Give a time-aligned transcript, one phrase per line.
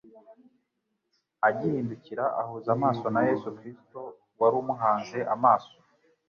[1.47, 3.99] agihindukira ahuza amaso na Yesu Kristo
[4.39, 5.75] wari umuhanze amaso.